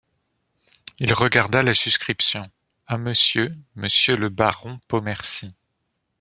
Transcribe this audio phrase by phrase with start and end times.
[0.97, 2.49] Il regarda la suscription:
[2.87, 5.53] À monsieur, monsieur le baron Pommerci.